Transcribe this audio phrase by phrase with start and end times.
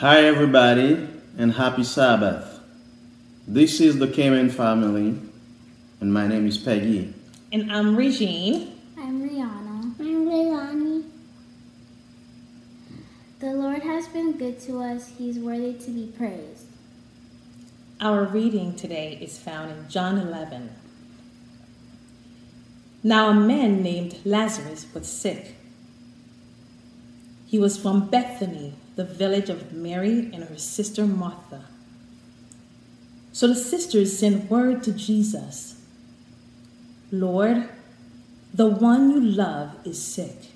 [0.00, 2.60] Hi, everybody, and happy Sabbath.
[3.48, 5.18] This is the Cayman family,
[6.02, 7.14] and my name is Peggy.
[7.50, 8.78] And I'm Regine.
[8.98, 9.98] I'm Rihanna.
[9.98, 11.04] I'm Leilani.
[13.38, 15.12] The Lord has been good to us.
[15.16, 16.66] He's worthy to be praised.
[17.98, 20.76] Our reading today is found in John 11.
[23.02, 25.55] Now, a man named Lazarus was sick.
[27.46, 31.64] He was from Bethany, the village of Mary and her sister Martha.
[33.32, 35.76] So the sisters sent word to Jesus
[37.12, 37.68] Lord,
[38.52, 40.50] the one you love is sick.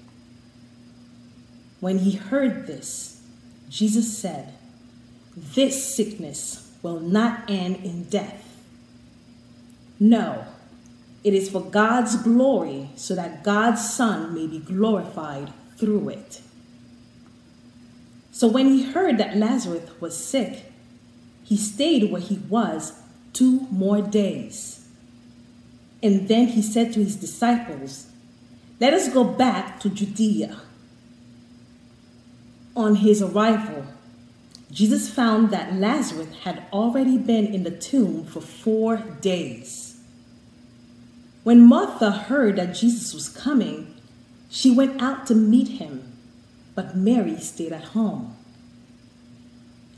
[1.79, 3.23] When he heard this,
[3.69, 4.53] Jesus said,
[5.37, 8.47] This sickness will not end in death.
[10.01, 10.45] No,
[11.23, 16.41] it is for God's glory, so that God's Son may be glorified through it.
[18.41, 20.65] So when he heard that Lazarus was sick,
[21.45, 22.95] he stayed where he was
[23.35, 24.89] two more days.
[26.03, 28.07] And then he said to his disciples,
[28.81, 30.59] Let us go back to Judea.
[32.75, 33.85] On his arrival,
[34.73, 40.01] Jesus found that Lazarus had already been in the tomb for four days.
[41.45, 43.95] When Martha heard that Jesus was coming,
[44.49, 46.10] she went out to meet him,
[46.75, 48.37] but Mary stayed at home.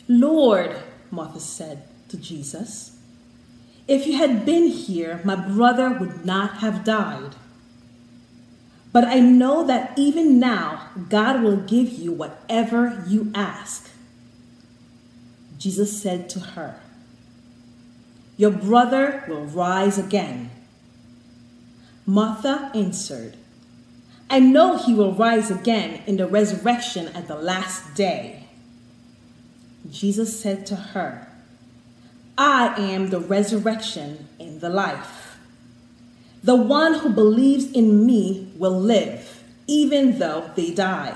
[0.09, 0.77] Lord,
[1.11, 2.99] Martha said to Jesus,
[3.89, 7.35] if you had been here, my brother would not have died.
[8.93, 13.91] But I know that even now, God will give you whatever you ask.
[15.59, 16.81] Jesus said to her,
[18.37, 20.51] Your brother will rise again.
[22.05, 23.37] Martha answered,
[24.33, 28.45] I know he will rise again in the resurrection at the last day.
[29.91, 31.29] Jesus said to her,
[32.39, 35.37] I am the resurrection and the life.
[36.43, 41.15] The one who believes in me will live, even though they die.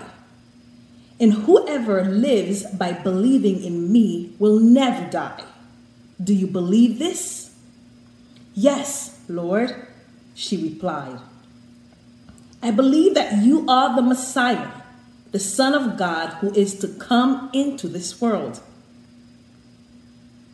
[1.18, 5.42] And whoever lives by believing in me will never die.
[6.22, 7.56] Do you believe this?
[8.52, 9.74] Yes, Lord,
[10.34, 11.18] she replied.
[12.62, 14.68] I believe that you are the Messiah,
[15.32, 18.60] the Son of God who is to come into this world.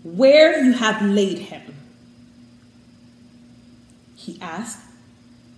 [0.03, 1.75] Where you have laid him?
[4.17, 4.81] He asked.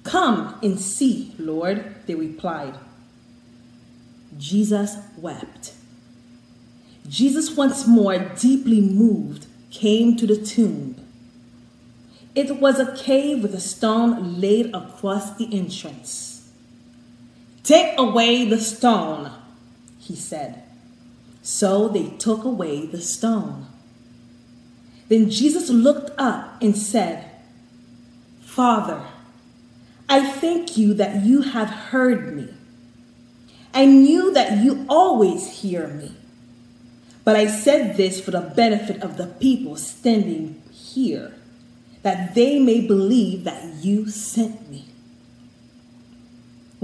[0.03, 2.75] Come and see, Lord, they replied.
[4.37, 5.73] Jesus wept.
[7.09, 10.97] Jesus, once more deeply moved, came to the tomb.
[12.35, 16.34] It was a cave with a stone laid across the entrance.
[17.65, 19.33] Take away the stone,
[19.99, 20.63] he said.
[21.43, 23.67] So they took away the stone.
[25.09, 27.31] Then Jesus looked up and said,
[28.43, 29.03] Father,
[30.09, 32.53] I thank you that you have heard me.
[33.73, 36.15] I knew that you always hear me.
[37.25, 41.35] But I said this for the benefit of the people standing here,
[42.03, 44.94] that they may believe that you sent me.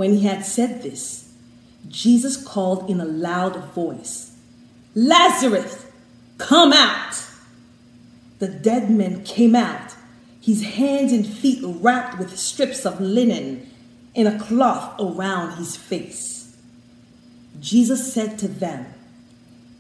[0.01, 1.31] When he had said this,
[1.87, 4.35] Jesus called in a loud voice,
[4.95, 5.85] Lazarus,
[6.39, 7.23] come out!
[8.39, 9.95] The dead man came out,
[10.41, 13.71] his hands and feet wrapped with strips of linen
[14.17, 16.57] and a cloth around his face.
[17.61, 18.87] Jesus said to them,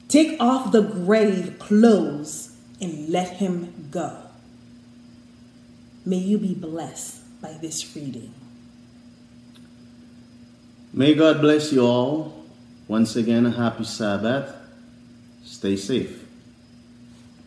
[0.08, 4.18] Take off the grave clothes and let him go.
[6.04, 8.34] May you be blessed by this reading.
[11.00, 12.44] May God bless you all.
[12.86, 14.54] Once again, a happy Sabbath.
[15.42, 16.26] Stay safe.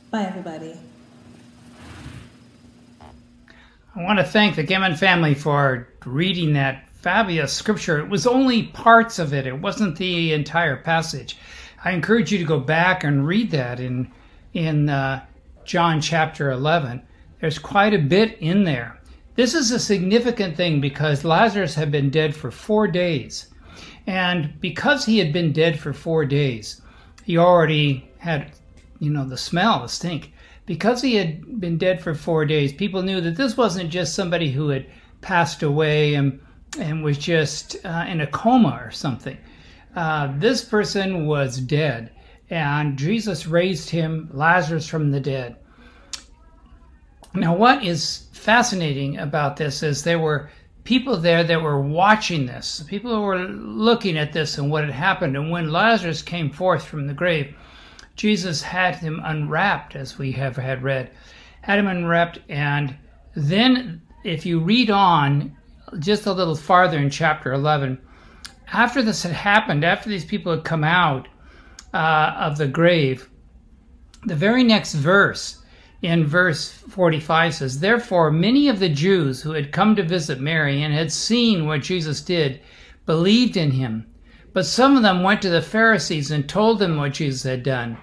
[0.10, 0.74] Bye, everybody.
[3.00, 8.00] I want to thank the Gammon family for reading that fabulous scripture.
[8.00, 11.38] It was only parts of it, it wasn't the entire passage.
[11.86, 14.12] I encourage you to go back and read that in,
[14.56, 15.24] in uh,
[15.64, 17.04] John chapter 11.
[17.40, 19.00] There's quite a bit in there.
[19.36, 23.48] This is a significant thing because Lazarus had been dead for four days.
[24.06, 26.82] And because he had been dead for four days,
[27.24, 28.52] he already had,
[29.00, 30.34] you know, the smell, the stink
[30.66, 34.52] because he had been dead for four days, people knew that this wasn't just somebody
[34.52, 34.86] who had
[35.22, 36.40] passed away and
[36.80, 39.38] and was just uh, in a coma or something.
[39.96, 42.10] Uh, this person was dead,
[42.50, 45.56] and Jesus raised him, Lazarus, from the dead.
[47.36, 50.50] Now, what is fascinating about this is there were
[50.84, 54.94] people there that were watching this, people who were looking at this and what had
[54.94, 55.36] happened.
[55.36, 57.56] And when Lazarus came forth from the grave,
[58.16, 61.10] Jesus had him unwrapped, as we have had read,
[61.62, 62.96] had him unwrapped, and
[63.36, 65.58] then if you read on
[65.98, 68.00] just a little farther in chapter 11,
[68.72, 71.28] after this had happened, after these people had come out
[71.94, 73.30] uh, of the grave,
[74.26, 75.63] the very next verse
[76.04, 80.84] in verse 45 says, Therefore, many of the Jews who had come to visit Mary
[80.84, 82.60] and had seen what Jesus did
[83.06, 84.06] believed in him.
[84.52, 87.98] But some of them went to the Pharisees and told them what Jesus had done.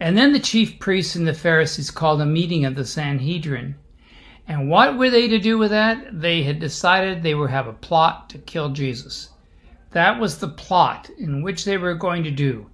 [0.00, 3.74] And then the chief priests and the Pharisees called a meeting of the Sanhedrin.
[4.48, 6.18] And what were they to do with that?
[6.18, 9.28] They had decided they would have a plot to kill Jesus.
[9.92, 12.70] That was the plot in which they were going to do,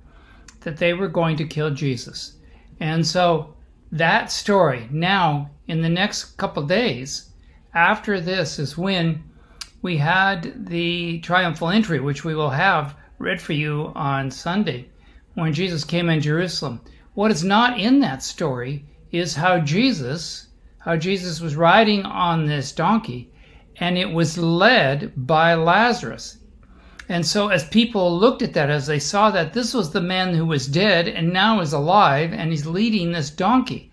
[0.61, 2.37] that they were going to kill Jesus.
[2.79, 3.55] And so
[3.93, 7.31] that story, now in the next couple days,
[7.75, 9.23] after this is when
[9.83, 14.89] we had the triumphal entry, which we will have read for you on Sunday
[15.35, 16.81] when Jesus came in Jerusalem.
[17.15, 20.49] What is not in that story is how Jesus,
[20.79, 23.31] how Jesus was riding on this donkey
[23.77, 26.37] and it was led by Lazarus.
[27.11, 30.33] And so, as people looked at that, as they saw that this was the man
[30.33, 33.91] who was dead and now is alive, and he's leading this donkey,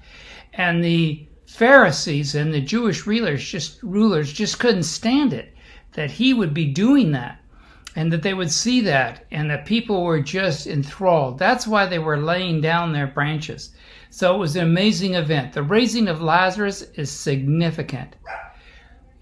[0.54, 5.56] and the Pharisees and the Jewish rulers just rulers just couldn't stand it
[5.94, 7.42] that he would be doing that,
[7.96, 11.40] and that they would see that, and that people were just enthralled.
[11.40, 13.72] That's why they were laying down their branches.
[14.12, 15.54] So it was an amazing event.
[15.54, 18.16] The raising of Lazarus is significant.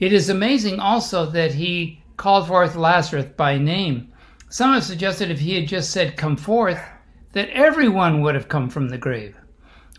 [0.02, 4.12] It is amazing also that he called forth Lazarus by name.
[4.50, 6.82] Some have suggested if he had just said, Come forth,
[7.34, 9.36] that everyone would have come from the grave.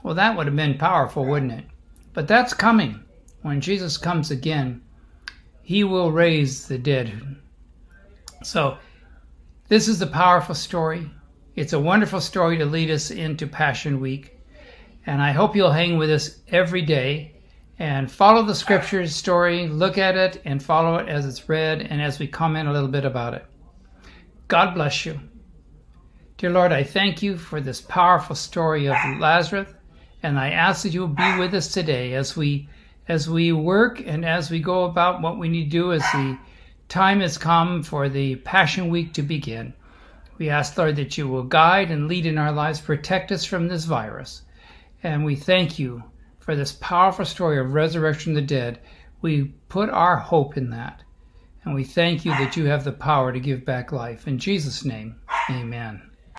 [0.03, 1.65] Well, that would have been powerful, wouldn't it?
[2.15, 3.01] But that's coming.
[3.43, 4.83] When Jesus comes again,
[5.63, 7.37] he will raise the dead.
[8.43, 8.79] So,
[9.69, 11.11] this is a powerful story.
[11.55, 14.39] It's a wonderful story to lead us into Passion Week.
[15.07, 17.36] And I hope you'll hang with us every day
[17.79, 22.01] and follow the scriptures story, look at it, and follow it as it's read and
[22.01, 23.45] as we comment a little bit about it.
[24.49, 25.21] God bless you.
[26.39, 29.73] Dear Lord, I thank you for this powerful story of Lazarus,
[30.23, 32.69] and I ask that you will be with us today as we
[33.09, 36.37] as we work and as we go about what we need to do as the
[36.89, 39.73] time has come for the Passion Week to begin.
[40.39, 43.69] We ask, Lord, that you will guide and lead in our lives, protect us from
[43.69, 44.43] this virus.
[45.03, 46.03] And we thank you
[46.47, 48.79] for this powerful story of resurrection of the dead.
[49.21, 51.03] We put our hope in that.
[51.65, 54.29] And we thank you that you have the power to give back life.
[54.29, 55.17] In Jesus' name,
[55.51, 56.06] amen.